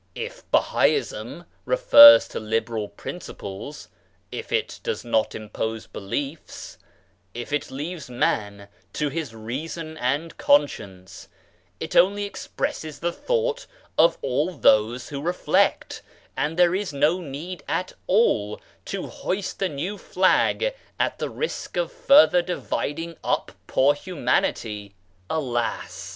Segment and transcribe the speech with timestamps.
[0.15, 3.87] If Bahaism refers to liberal principles,
[4.31, 6.79] if it does not impose beliefs,
[7.35, 11.27] if it leaves man to his reason and conscience—
[11.79, 16.01] it only expresses the thought of all those who reflect,
[16.35, 21.77] and there is no need at all to hoist a new flag at the risk
[21.77, 24.95] of further dividing up poor humanity!
[25.29, 26.09] Alas